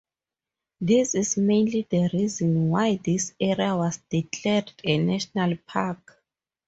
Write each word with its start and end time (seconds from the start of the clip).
This 0.79 1.13
is 1.13 1.37
mainly 1.37 1.85
the 1.87 2.09
reason 2.11 2.69
why 2.69 2.95
this 3.05 3.35
area 3.39 3.75
was 3.77 3.97
declared 4.09 4.71
a 4.83 4.97
National 4.97 5.55
park. 5.67 6.23